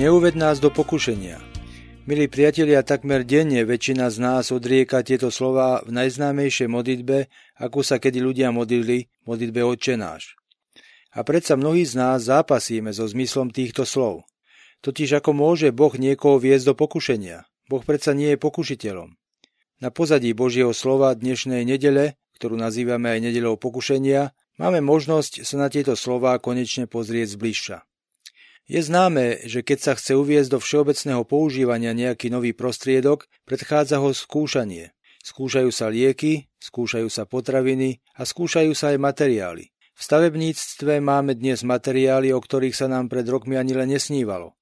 Neuved 0.00 0.32
nás 0.32 0.64
do 0.64 0.72
pokušenia. 0.72 1.36
Milí 2.08 2.24
priatelia, 2.24 2.80
takmer 2.80 3.20
denne 3.20 3.68
väčšina 3.68 4.08
z 4.08 4.16
nás 4.16 4.48
odrieka 4.48 5.04
tieto 5.04 5.28
slova 5.28 5.84
v 5.84 5.92
najznámejšej 5.92 6.72
modlitbe, 6.72 7.28
ako 7.60 7.84
sa 7.84 8.00
kedy 8.00 8.16
ľudia 8.24 8.48
modlili, 8.48 9.12
modlitbe 9.28 9.60
Otče 9.60 10.00
náš. 10.00 10.40
A 11.12 11.20
predsa 11.20 11.60
mnohí 11.60 11.84
z 11.84 12.00
nás 12.00 12.24
zápasíme 12.24 12.96
so 12.96 13.04
zmyslom 13.04 13.52
týchto 13.52 13.84
slov. 13.84 14.24
Totiž 14.80 15.20
ako 15.20 15.36
môže 15.36 15.68
Boh 15.68 15.92
niekoho 15.92 16.40
viesť 16.40 16.72
do 16.72 16.74
pokušenia? 16.80 17.44
Boh 17.68 17.84
predsa 17.84 18.16
nie 18.16 18.32
je 18.32 18.40
pokušiteľom. 18.40 19.20
Na 19.84 19.92
pozadí 19.92 20.32
Božieho 20.32 20.72
slova 20.72 21.12
dnešnej 21.12 21.60
nedele, 21.68 22.16
ktorú 22.40 22.56
nazývame 22.56 23.20
aj 23.20 23.20
nedelou 23.20 23.60
pokušenia, 23.60 24.32
máme 24.56 24.80
možnosť 24.80 25.44
sa 25.44 25.60
na 25.60 25.68
tieto 25.68 25.92
slová 25.92 26.40
konečne 26.40 26.88
pozrieť 26.88 27.36
zbližša. 27.36 27.89
Je 28.70 28.86
známe, 28.86 29.42
že 29.50 29.66
keď 29.66 29.78
sa 29.82 29.92
chce 29.98 30.14
uviezť 30.14 30.54
do 30.54 30.62
všeobecného 30.62 31.26
používania 31.26 31.90
nejaký 31.90 32.30
nový 32.30 32.54
prostriedok, 32.54 33.26
predchádza 33.42 33.98
ho 33.98 34.14
skúšanie. 34.14 34.94
Skúšajú 35.26 35.74
sa 35.74 35.90
lieky, 35.90 36.46
skúšajú 36.62 37.10
sa 37.10 37.26
potraviny 37.26 37.98
a 38.14 38.22
skúšajú 38.22 38.70
sa 38.70 38.94
aj 38.94 39.02
materiály. 39.02 39.74
V 39.74 40.00
stavebníctve 40.06 41.02
máme 41.02 41.34
dnes 41.34 41.66
materiály, 41.66 42.30
o 42.30 42.38
ktorých 42.38 42.78
sa 42.78 42.86
nám 42.86 43.10
pred 43.10 43.26
rokmi 43.26 43.58
ani 43.58 43.74
len 43.74 43.90
nesnívalo. 43.90 44.54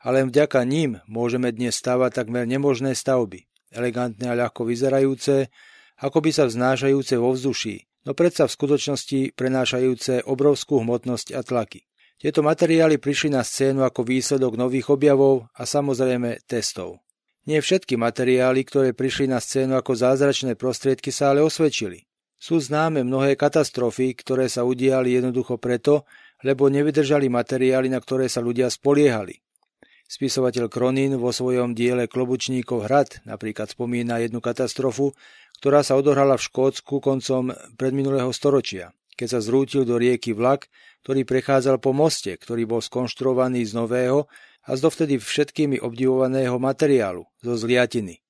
Ale 0.00 0.24
vďaka 0.24 0.64
ním 0.64 1.04
môžeme 1.04 1.52
dnes 1.52 1.76
stavať 1.76 2.16
takmer 2.16 2.48
nemožné 2.48 2.96
stavby. 2.96 3.44
Elegantné 3.76 4.32
a 4.32 4.40
ľahko 4.40 4.64
vyzerajúce, 4.64 5.52
ako 6.00 6.24
by 6.24 6.30
sa 6.32 6.48
vznášajúce 6.48 7.20
vo 7.20 7.36
vzduší, 7.36 8.08
no 8.08 8.16
predsa 8.16 8.48
v 8.48 8.56
skutočnosti 8.56 9.36
prenášajúce 9.36 10.24
obrovskú 10.24 10.80
hmotnosť 10.80 11.36
a 11.36 11.44
tlaky. 11.44 11.89
Tieto 12.20 12.44
materiály 12.44 13.00
prišli 13.00 13.32
na 13.32 13.40
scénu 13.40 13.80
ako 13.80 14.04
výsledok 14.04 14.60
nových 14.60 14.92
objavov 14.92 15.48
a 15.56 15.64
samozrejme 15.64 16.44
testov. 16.44 17.00
Nie 17.48 17.64
všetky 17.64 17.96
materiály, 17.96 18.60
ktoré 18.68 18.92
prišli 18.92 19.24
na 19.24 19.40
scénu 19.40 19.72
ako 19.72 19.96
zázračné 19.96 20.52
prostriedky, 20.52 21.08
sa 21.08 21.32
ale 21.32 21.40
osvedčili. 21.40 22.04
Sú 22.36 22.60
známe 22.60 23.08
mnohé 23.08 23.40
katastrofy, 23.40 24.12
ktoré 24.12 24.52
sa 24.52 24.68
udiali 24.68 25.16
jednoducho 25.16 25.56
preto, 25.56 26.04
lebo 26.44 26.68
nevydržali 26.68 27.32
materiály, 27.32 27.88
na 27.88 27.96
ktoré 28.04 28.28
sa 28.28 28.44
ľudia 28.44 28.68
spoliehali. 28.68 29.40
Spisovateľ 30.04 30.68
Kronin 30.68 31.16
vo 31.16 31.32
svojom 31.32 31.72
diele 31.72 32.04
Klobučníkov 32.04 32.84
hrad 32.84 33.24
napríklad 33.24 33.72
spomína 33.72 34.20
jednu 34.20 34.44
katastrofu, 34.44 35.16
ktorá 35.56 35.80
sa 35.80 35.96
odohrala 35.96 36.36
v 36.36 36.44
Škótsku 36.52 37.00
koncom 37.00 37.56
predminulého 37.80 38.28
storočia 38.36 38.92
keď 39.20 39.36
sa 39.36 39.40
zrútil 39.44 39.84
do 39.84 40.00
rieky 40.00 40.32
vlak, 40.32 40.72
ktorý 41.04 41.28
prechádzal 41.28 41.76
po 41.76 41.92
moste, 41.92 42.40
ktorý 42.40 42.64
bol 42.64 42.80
skonštruovaný 42.80 43.68
z 43.68 43.76
nového 43.76 44.24
a 44.64 44.70
z 44.72 44.80
dovtedy 44.80 45.20
všetkými 45.20 45.76
obdivovaného 45.76 46.56
materiálu, 46.56 47.28
zo 47.44 47.52
zliatiny. 47.52 48.24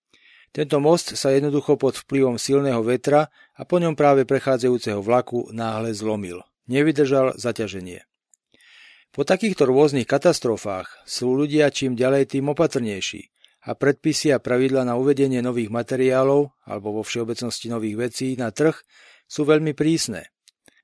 Tento 0.50 0.82
most 0.82 1.14
sa 1.14 1.30
jednoducho 1.30 1.78
pod 1.78 1.94
vplyvom 1.94 2.42
silného 2.42 2.82
vetra 2.82 3.30
a 3.54 3.62
po 3.62 3.78
ňom 3.78 3.94
práve 3.94 4.26
prechádzajúceho 4.26 4.98
vlaku 4.98 5.46
náhle 5.54 5.94
zlomil. 5.94 6.42
Nevydržal 6.66 7.38
zaťaženie. 7.38 8.02
Po 9.14 9.22
takýchto 9.22 9.70
rôznych 9.70 10.10
katastrofách 10.10 11.06
sú 11.06 11.38
ľudia 11.38 11.70
čím 11.70 11.94
ďalej 11.94 12.34
tým 12.34 12.50
opatrnejší 12.50 13.30
a 13.70 13.78
predpisy 13.78 14.34
a 14.34 14.42
pravidla 14.42 14.82
na 14.82 14.98
uvedenie 14.98 15.38
nových 15.38 15.70
materiálov 15.70 16.50
alebo 16.66 16.98
vo 16.98 17.02
všeobecnosti 17.06 17.70
nových 17.70 18.10
vecí 18.10 18.34
na 18.34 18.50
trh 18.50 18.74
sú 19.30 19.46
veľmi 19.46 19.70
prísne 19.78 20.34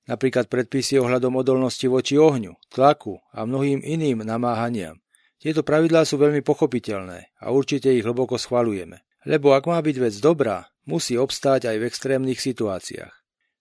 napríklad 0.06 0.46
predpisy 0.46 1.02
ohľadom 1.02 1.36
odolnosti 1.38 1.86
voči 1.90 2.18
ohňu, 2.18 2.54
tlaku 2.70 3.18
a 3.34 3.44
mnohým 3.44 3.82
iným 3.82 4.22
namáhaniam. 4.22 4.98
Tieto 5.36 5.60
pravidlá 5.60 6.08
sú 6.08 6.16
veľmi 6.16 6.40
pochopiteľné 6.40 7.38
a 7.38 7.46
určite 7.52 7.92
ich 7.92 8.06
hlboko 8.06 8.40
schvalujeme. 8.40 9.04
Lebo 9.26 9.52
ak 9.52 9.66
má 9.66 9.82
byť 9.82 9.96
vec 9.98 10.14
dobrá, 10.22 10.70
musí 10.86 11.18
obstáť 11.18 11.68
aj 11.68 11.76
v 11.82 11.86
extrémnych 11.90 12.40
situáciách. 12.40 13.14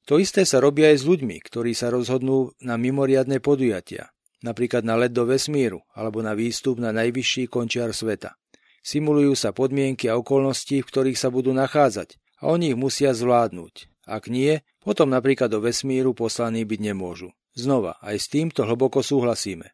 To 0.06 0.22
isté 0.22 0.46
sa 0.46 0.62
robí 0.62 0.86
aj 0.86 1.02
s 1.02 1.04
ľuďmi, 1.10 1.42
ktorí 1.42 1.74
sa 1.74 1.90
rozhodnú 1.90 2.54
na 2.62 2.78
mimoriadne 2.78 3.42
podujatia, 3.42 4.14
napríklad 4.46 4.86
na 4.86 5.02
let 5.02 5.18
do 5.18 5.26
vesmíru 5.26 5.82
alebo 5.98 6.22
na 6.22 6.38
výstup 6.38 6.78
na 6.78 6.94
najvyšší 6.94 7.50
končiar 7.50 7.90
sveta. 7.90 8.38
Simulujú 8.86 9.34
sa 9.34 9.50
podmienky 9.50 10.06
a 10.06 10.14
okolnosti, 10.14 10.78
v 10.78 10.86
ktorých 10.86 11.18
sa 11.18 11.34
budú 11.34 11.50
nachádzať 11.58 12.22
a 12.46 12.54
oni 12.54 12.72
ich 12.72 12.78
musia 12.78 13.18
zvládnuť. 13.18 13.90
Ak 14.06 14.30
nie, 14.30 14.62
potom 14.86 15.10
napríklad 15.10 15.50
do 15.50 15.60
vesmíru 15.60 16.14
poslaní 16.14 16.62
byť 16.62 16.80
nemôžu. 16.94 17.34
Znova, 17.58 17.98
aj 18.06 18.16
s 18.22 18.28
týmto 18.30 18.62
hlboko 18.64 19.02
súhlasíme. 19.02 19.74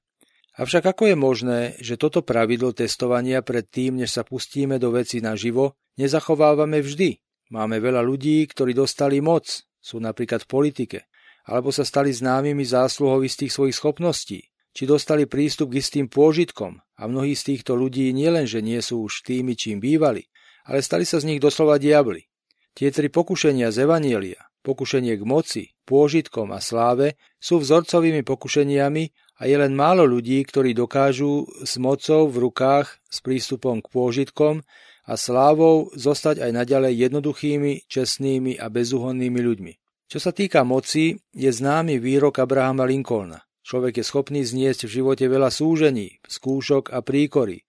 Avšak 0.56 0.96
ako 0.96 1.04
je 1.12 1.16
možné, 1.16 1.60
že 1.80 1.96
toto 1.96 2.24
pravidlo 2.24 2.76
testovania 2.76 3.40
pred 3.44 3.68
tým, 3.68 4.00
než 4.00 4.16
sa 4.16 4.24
pustíme 4.28 4.80
do 4.80 4.92
veci 4.92 5.24
naživo, 5.24 5.80
nezachovávame 5.96 6.84
vždy? 6.84 7.20
Máme 7.52 7.84
veľa 7.84 8.00
ľudí, 8.04 8.48
ktorí 8.48 8.72
dostali 8.72 9.20
moc, 9.20 9.48
sú 9.80 10.00
napríklad 10.00 10.48
v 10.48 10.52
politike, 10.52 11.00
alebo 11.48 11.72
sa 11.72 11.84
stali 11.84 12.16
známymi 12.16 12.64
zásluhou 12.64 13.28
istých 13.28 13.52
svojich 13.52 13.76
schopností, 13.76 14.40
či 14.72 14.84
dostali 14.88 15.28
prístup 15.28 15.76
k 15.76 15.84
istým 15.84 16.08
pôžitkom 16.08 16.80
a 16.80 17.02
mnohí 17.08 17.36
z 17.36 17.56
týchto 17.56 17.76
ľudí 17.76 18.08
nielenže 18.16 18.64
nie 18.64 18.80
sú 18.80 19.04
už 19.04 19.28
tými, 19.28 19.60
čím 19.60 19.84
bývali, 19.84 20.32
ale 20.64 20.80
stali 20.80 21.04
sa 21.04 21.20
z 21.20 21.28
nich 21.28 21.44
doslova 21.44 21.76
diabli. 21.76 22.31
Tie 22.72 22.88
tri 22.88 23.12
pokušenia 23.12 23.68
z 23.76 23.84
Evanielia, 23.84 24.48
pokušenie 24.64 25.20
k 25.20 25.24
moci, 25.28 25.64
pôžitkom 25.84 26.56
a 26.56 26.64
sláve, 26.64 27.20
sú 27.42 27.60
vzorcovými 27.60 28.24
pokušeniami 28.24 29.04
a 29.42 29.50
je 29.50 29.56
len 29.58 29.74
málo 29.76 30.08
ľudí, 30.08 30.40
ktorí 30.46 30.72
dokážu 30.72 31.50
s 31.66 31.76
mocou 31.82 32.32
v 32.32 32.48
rukách, 32.48 33.02
s 33.12 33.18
prístupom 33.20 33.84
k 33.84 33.92
pôžitkom 33.92 34.64
a 35.04 35.14
slávou 35.18 35.92
zostať 35.98 36.46
aj 36.46 36.52
naďalej 36.64 36.94
jednoduchými, 37.10 37.90
čestnými 37.90 38.56
a 38.56 38.70
bezúhonnými 38.72 39.40
ľuďmi. 39.42 39.74
Čo 40.08 40.20
sa 40.24 40.32
týka 40.32 40.64
moci, 40.64 41.20
je 41.36 41.50
známy 41.52 41.98
výrok 41.98 42.40
Abrahama 42.40 42.88
Lincolna. 42.88 43.44
Človek 43.66 44.00
je 44.00 44.06
schopný 44.06 44.42
zniesť 44.46 44.88
v 44.88 44.94
živote 45.02 45.26
veľa 45.28 45.52
súžení, 45.52 46.22
skúšok 46.28 46.94
a 46.94 47.04
príkory. 47.04 47.66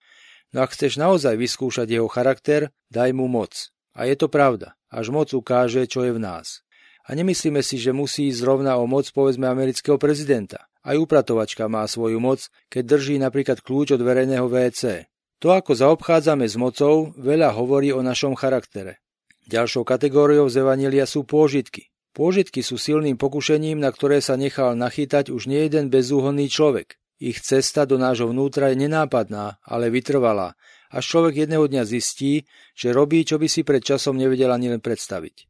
No 0.52 0.60
ak 0.60 0.76
chceš 0.76 1.00
naozaj 1.00 1.40
vyskúšať 1.40 1.88
jeho 1.88 2.08
charakter, 2.12 2.68
daj 2.92 3.16
mu 3.16 3.26
moc. 3.26 3.71
A 3.92 4.08
je 4.08 4.16
to 4.16 4.32
pravda, 4.32 4.74
až 4.88 5.12
moc 5.12 5.28
ukáže, 5.32 5.84
čo 5.84 6.04
je 6.04 6.16
v 6.16 6.20
nás. 6.20 6.64
A 7.04 7.18
nemyslíme 7.18 7.60
si, 7.60 7.76
že 7.76 7.90
musí 7.90 8.30
ísť 8.30 8.40
zrovna 8.40 8.78
o 8.78 8.86
moc 8.86 9.10
povedzme 9.10 9.50
amerického 9.50 9.98
prezidenta. 9.98 10.70
Aj 10.82 10.98
upratovačka 10.98 11.66
má 11.66 11.86
svoju 11.86 12.18
moc, 12.18 12.50
keď 12.70 12.82
drží 12.98 13.14
napríklad 13.18 13.62
kľúč 13.62 13.94
od 13.94 14.02
verejného 14.02 14.46
WC. 14.46 15.06
To, 15.42 15.54
ako 15.54 15.74
zaobchádzame 15.74 16.46
s 16.46 16.54
mocou, 16.54 17.10
veľa 17.18 17.54
hovorí 17.58 17.90
o 17.90 18.02
našom 18.02 18.38
charaktere. 18.38 19.02
Ďalšou 19.50 19.82
kategóriou 19.82 20.46
z 20.46 20.62
Evanielia 20.62 21.02
sú 21.02 21.26
pôžitky. 21.26 21.90
Pôžitky 22.14 22.62
sú 22.62 22.78
silným 22.78 23.18
pokušením, 23.18 23.82
na 23.82 23.90
ktoré 23.90 24.22
sa 24.22 24.38
nechal 24.38 24.78
nachytať 24.78 25.34
už 25.34 25.50
nejeden 25.50 25.90
bezúhonný 25.90 26.46
človek. 26.46 26.94
Ich 27.18 27.42
cesta 27.42 27.86
do 27.86 27.98
nášho 27.98 28.30
vnútra 28.30 28.70
je 28.70 28.86
nenápadná, 28.86 29.58
ale 29.66 29.90
vytrvalá 29.90 30.54
až 30.92 31.04
človek 31.08 31.48
jedného 31.48 31.64
dňa 31.64 31.82
zistí, 31.88 32.44
že 32.76 32.92
robí, 32.92 33.24
čo 33.24 33.40
by 33.40 33.48
si 33.48 33.64
pred 33.64 33.80
časom 33.80 34.20
nevedel 34.20 34.52
ani 34.52 34.68
len 34.68 34.84
predstaviť. 34.84 35.48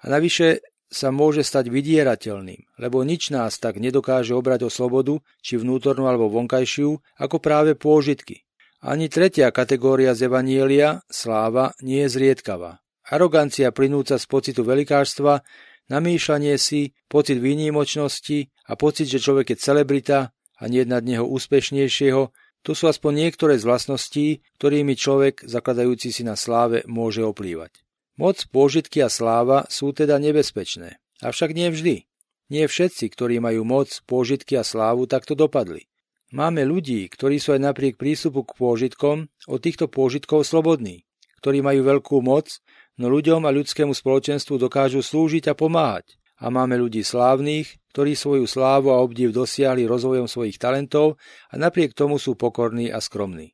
A 0.00 0.16
navyše 0.16 0.64
sa 0.90 1.14
môže 1.14 1.46
stať 1.46 1.70
vydierateľným, 1.70 2.82
lebo 2.82 3.06
nič 3.06 3.30
nás 3.30 3.62
tak 3.62 3.78
nedokáže 3.78 4.34
obrať 4.34 4.66
o 4.66 4.70
slobodu, 4.72 5.22
či 5.38 5.54
vnútornú 5.54 6.10
alebo 6.10 6.26
vonkajšiu, 6.32 7.20
ako 7.22 7.36
práve 7.38 7.78
pôžitky. 7.78 8.42
Ani 8.82 9.06
tretia 9.06 9.52
kategória 9.54 10.16
z 10.16 10.26
Evanielia, 10.26 11.04
sláva, 11.06 11.76
nie 11.84 12.02
je 12.08 12.16
zriedkavá. 12.16 12.80
Arogancia 13.06 13.70
plynúca 13.70 14.16
z 14.18 14.24
pocitu 14.26 14.66
velikárstva, 14.66 15.44
namýšľanie 15.92 16.56
si, 16.56 16.96
pocit 17.06 17.38
výnimočnosti 17.38 18.50
a 18.66 18.72
pocit, 18.74 19.06
že 19.06 19.22
človek 19.22 19.54
je 19.54 19.62
celebrita 19.62 20.32
a 20.32 20.62
nie 20.66 20.82
nad 20.88 21.04
neho 21.04 21.26
úspešnejšieho, 21.28 22.22
tu 22.60 22.76
sú 22.76 22.92
aspoň 22.92 23.28
niektoré 23.28 23.56
z 23.56 23.64
vlastností, 23.64 24.26
ktorými 24.60 24.92
človek, 24.92 25.48
zakladajúci 25.48 26.12
si 26.12 26.22
na 26.22 26.36
sláve, 26.36 26.84
môže 26.84 27.24
oplývať. 27.24 27.80
Moc, 28.20 28.36
pôžitky 28.52 29.00
a 29.00 29.08
sláva 29.08 29.64
sú 29.72 29.96
teda 29.96 30.20
nebezpečné. 30.20 31.00
Avšak 31.24 31.56
nie 31.56 31.72
vždy. 31.72 31.96
Nie 32.52 32.68
všetci, 32.68 33.08
ktorí 33.16 33.40
majú 33.40 33.64
moc, 33.64 33.88
pôžitky 34.04 34.60
a 34.60 34.64
slávu, 34.66 35.08
takto 35.08 35.32
dopadli. 35.32 35.88
Máme 36.30 36.62
ľudí, 36.68 37.08
ktorí 37.08 37.40
sú 37.40 37.56
aj 37.56 37.64
napriek 37.64 37.94
prístupu 37.96 38.44
k 38.44 38.54
pôžitkom 38.54 39.16
od 39.48 39.58
týchto 39.58 39.88
pôžitkov 39.88 40.44
slobodní, 40.44 41.08
ktorí 41.42 41.64
majú 41.64 41.80
veľkú 41.82 42.20
moc, 42.20 42.60
no 43.00 43.08
ľuďom 43.08 43.48
a 43.48 43.50
ľudskému 43.50 43.96
spoločenstvu 43.96 44.60
dokážu 44.60 45.00
slúžiť 45.00 45.50
a 45.50 45.54
pomáhať 45.56 46.19
a 46.40 46.48
máme 46.48 46.80
ľudí 46.80 47.04
slávnych, 47.04 47.76
ktorí 47.92 48.16
svoju 48.16 48.48
slávu 48.48 48.96
a 48.96 49.04
obdiv 49.04 49.30
dosiahli 49.30 49.84
rozvojom 49.84 50.24
svojich 50.24 50.56
talentov 50.56 51.20
a 51.52 51.54
napriek 51.60 51.92
tomu 51.92 52.16
sú 52.16 52.34
pokorní 52.34 52.88
a 52.88 52.98
skromní. 52.98 53.52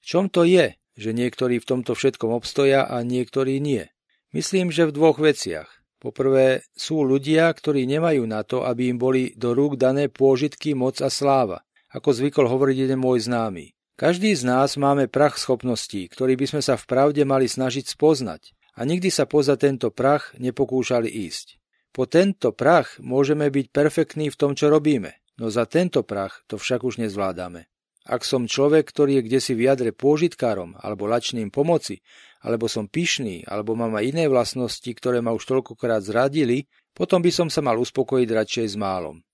V 0.00 0.04
čom 0.04 0.32
to 0.32 0.48
je, 0.48 0.72
že 0.96 1.12
niektorí 1.12 1.60
v 1.60 1.68
tomto 1.68 1.92
všetkom 1.92 2.32
obstoja 2.32 2.88
a 2.88 3.04
niektorí 3.04 3.60
nie? 3.60 3.84
Myslím, 4.32 4.72
že 4.72 4.88
v 4.88 4.96
dvoch 4.96 5.20
veciach. 5.20 5.68
Poprvé 6.00 6.64
sú 6.76 7.04
ľudia, 7.04 7.48
ktorí 7.52 7.84
nemajú 7.88 8.24
na 8.24 8.44
to, 8.44 8.64
aby 8.64 8.92
im 8.92 8.98
boli 9.00 9.32
do 9.36 9.52
rúk 9.56 9.76
dané 9.76 10.12
pôžitky, 10.12 10.76
moc 10.76 11.00
a 11.00 11.08
sláva, 11.08 11.64
ako 11.92 12.12
zvykol 12.12 12.46
hovoriť 12.48 12.76
jeden 12.88 13.00
môj 13.00 13.28
známy. 13.28 13.76
Každý 13.96 14.36
z 14.36 14.44
nás 14.44 14.76
máme 14.76 15.08
prach 15.08 15.40
schopností, 15.40 16.04
ktorý 16.12 16.36
by 16.36 16.46
sme 16.52 16.62
sa 16.62 16.76
v 16.76 16.84
pravde 16.84 17.24
mali 17.24 17.48
snažiť 17.48 17.96
spoznať 17.96 18.52
a 18.76 18.84
nikdy 18.84 19.08
sa 19.08 19.24
poza 19.24 19.56
tento 19.56 19.88
prach 19.88 20.36
nepokúšali 20.36 21.08
ísť. 21.08 21.56
Po 21.96 22.04
tento 22.04 22.52
prach 22.52 23.00
môžeme 23.00 23.48
byť 23.48 23.72
perfektní 23.72 24.28
v 24.28 24.36
tom, 24.36 24.52
čo 24.52 24.68
robíme, 24.68 25.16
no 25.40 25.48
za 25.48 25.64
tento 25.64 26.04
prach 26.04 26.44
to 26.44 26.60
však 26.60 26.84
už 26.84 27.00
nezvládame. 27.00 27.72
Ak 28.04 28.20
som 28.20 28.44
človek, 28.44 28.84
ktorý 28.92 29.18
je 29.18 29.22
kde 29.24 29.40
si 29.40 29.52
v 29.56 29.64
jadre 29.64 29.96
pôžitkárom 29.96 30.76
alebo 30.76 31.08
lačným 31.08 31.48
pomoci, 31.48 32.04
alebo 32.44 32.68
som 32.68 32.84
pyšný, 32.84 33.48
alebo 33.48 33.72
mám 33.72 33.96
aj 33.96 34.12
iné 34.12 34.28
vlastnosti, 34.28 34.84
ktoré 34.84 35.24
ma 35.24 35.32
už 35.32 35.48
toľkokrát 35.48 36.04
zradili, 36.04 36.68
potom 36.92 37.24
by 37.24 37.32
som 37.32 37.48
sa 37.48 37.64
mal 37.64 37.80
uspokojiť 37.80 38.28
radšej 38.28 38.66
s 38.70 38.76
málom. 38.76 39.24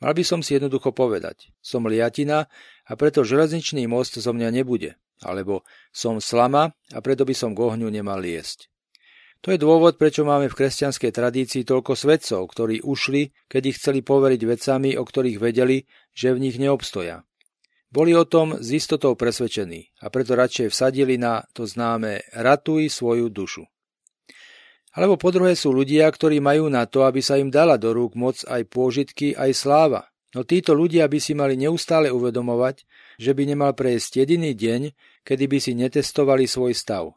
Mal 0.00 0.16
by 0.16 0.24
som 0.24 0.40
si 0.40 0.56
jednoducho 0.56 0.96
povedať, 0.96 1.52
som 1.60 1.84
liatina 1.84 2.48
a 2.88 2.92
preto 2.96 3.20
železničný 3.20 3.84
most 3.84 4.16
zo 4.16 4.32
mňa 4.32 4.48
nebude, 4.48 4.96
alebo 5.20 5.60
som 5.92 6.24
slama 6.24 6.72
a 6.72 6.98
preto 7.04 7.28
by 7.28 7.36
som 7.36 7.52
k 7.52 7.68
ohňu 7.68 7.92
nemal 7.92 8.16
liesť. 8.16 8.72
To 9.46 9.54
je 9.54 9.58
dôvod, 9.58 9.94
prečo 10.02 10.26
máme 10.26 10.50
v 10.50 10.58
kresťanskej 10.58 11.14
tradícii 11.14 11.62
toľko 11.62 11.94
svedcov, 11.94 12.42
ktorí 12.50 12.82
ušli, 12.82 13.30
keď 13.46 13.62
ich 13.70 13.78
chceli 13.78 14.02
poveriť 14.02 14.40
vecami, 14.42 14.98
o 14.98 15.06
ktorých 15.06 15.38
vedeli, 15.38 15.86
že 16.10 16.34
v 16.34 16.42
nich 16.42 16.58
neobstoja. 16.58 17.22
Boli 17.88 18.12
o 18.12 18.26
tom 18.28 18.60
s 18.60 18.68
istotou 18.74 19.16
presvedčení 19.16 19.94
a 20.04 20.12
preto 20.12 20.36
radšej 20.36 20.74
vsadili 20.74 21.16
na 21.16 21.46
to 21.56 21.64
známe 21.64 22.20
ratuj 22.36 22.92
svoju 22.92 23.32
dušu. 23.32 23.64
Alebo 24.92 25.14
po 25.14 25.30
druhé 25.30 25.54
sú 25.54 25.70
ľudia, 25.70 26.10
ktorí 26.10 26.42
majú 26.42 26.66
na 26.66 26.84
to, 26.84 27.06
aby 27.06 27.22
sa 27.22 27.38
im 27.38 27.48
dala 27.48 27.78
do 27.78 27.94
rúk 27.94 28.18
moc 28.18 28.42
aj 28.44 28.66
pôžitky, 28.68 29.32
aj 29.38 29.54
sláva. 29.54 30.10
No 30.34 30.44
títo 30.44 30.76
ľudia 30.76 31.08
by 31.08 31.18
si 31.22 31.32
mali 31.32 31.56
neustále 31.56 32.12
uvedomovať, 32.12 32.84
že 33.16 33.32
by 33.32 33.42
nemal 33.48 33.72
prejsť 33.72 34.26
jediný 34.26 34.52
deň, 34.52 34.92
kedy 35.24 35.44
by 35.48 35.58
si 35.62 35.72
netestovali 35.72 36.44
svoj 36.44 36.76
stav. 36.76 37.16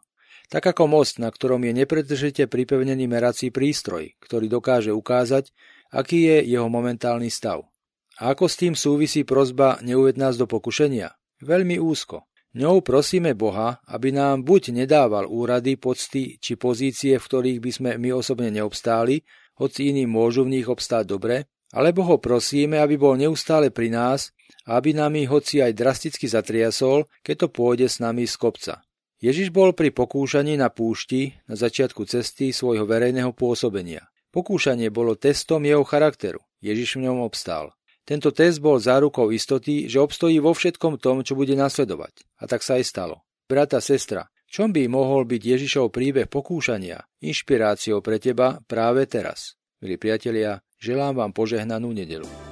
Tak 0.51 0.75
ako 0.75 0.91
most, 0.91 1.15
na 1.15 1.31
ktorom 1.31 1.63
je 1.63 1.71
nepretržite 1.71 2.51
pripevnený 2.51 3.07
merací 3.07 3.55
prístroj, 3.55 4.19
ktorý 4.19 4.51
dokáže 4.51 4.91
ukázať, 4.91 5.47
aký 5.95 6.27
je 6.27 6.37
jeho 6.43 6.67
momentálny 6.67 7.31
stav. 7.31 7.71
A 8.19 8.35
ako 8.35 8.51
s 8.51 8.59
tým 8.59 8.75
súvisí 8.75 9.23
prozba 9.23 9.79
neuved 9.79 10.19
nás 10.19 10.35
do 10.35 10.51
pokušenia? 10.51 11.15
Veľmi 11.39 11.79
úzko. 11.79 12.27
Ňou 12.51 12.83
prosíme 12.83 13.31
Boha, 13.31 13.79
aby 13.87 14.11
nám 14.11 14.43
buď 14.43 14.75
nedával 14.75 15.23
úrady, 15.23 15.79
pocty 15.79 16.35
či 16.35 16.59
pozície, 16.59 17.15
v 17.15 17.23
ktorých 17.23 17.59
by 17.63 17.71
sme 17.71 17.89
my 17.95 18.11
osobne 18.11 18.51
neobstáli, 18.51 19.23
hoci 19.55 19.95
iní 19.95 20.03
môžu 20.03 20.43
v 20.43 20.59
nich 20.59 20.67
obstáť 20.67 21.15
dobre, 21.15 21.47
alebo 21.71 22.03
ho 22.03 22.19
prosíme, 22.19 22.75
aby 22.75 22.99
bol 22.99 23.15
neustále 23.15 23.71
pri 23.71 23.87
nás 23.87 24.35
a 24.67 24.75
aby 24.75 24.91
nám 24.91 25.15
ich 25.15 25.31
hoci 25.31 25.63
aj 25.63 25.71
drasticky 25.79 26.27
zatriasol, 26.27 27.07
keď 27.23 27.35
to 27.39 27.55
pôjde 27.55 27.87
s 27.87 28.03
nami 28.03 28.27
z 28.27 28.35
kopca. 28.35 28.83
Ježiš 29.21 29.53
bol 29.53 29.77
pri 29.77 29.93
pokúšaní 29.93 30.57
na 30.57 30.73
púšti 30.73 31.37
na 31.45 31.53
začiatku 31.53 32.09
cesty 32.09 32.49
svojho 32.49 32.89
verejného 32.89 33.29
pôsobenia. 33.37 34.09
Pokúšanie 34.33 34.89
bolo 34.89 35.13
testom 35.13 35.61
jeho 35.61 35.85
charakteru. 35.85 36.41
Ježiš 36.57 36.97
v 36.97 37.05
ňom 37.05 37.21
obstál. 37.21 37.77
Tento 38.01 38.33
test 38.33 38.57
bol 38.65 38.81
zárukou 38.81 39.29
istoty, 39.29 39.85
že 39.85 40.01
obstojí 40.01 40.41
vo 40.41 40.57
všetkom 40.57 40.97
tom, 40.97 41.21
čo 41.21 41.37
bude 41.37 41.53
nasledovať. 41.53 42.25
A 42.41 42.49
tak 42.49 42.65
sa 42.65 42.81
aj 42.81 42.83
stalo. 42.89 43.21
Brata, 43.45 43.77
sestra, 43.77 44.25
čom 44.49 44.73
by 44.73 44.89
mohol 44.89 45.29
byť 45.29 45.41
Ježišov 45.53 45.93
príbeh 45.93 46.25
pokúšania 46.25 47.05
inšpiráciou 47.21 48.01
pre 48.01 48.17
teba 48.17 48.57
práve 48.65 49.05
teraz? 49.05 49.53
Milí 49.85 50.01
priatelia, 50.01 50.65
želám 50.81 51.21
vám 51.21 51.31
požehnanú 51.37 51.93
nedelu. 51.93 52.50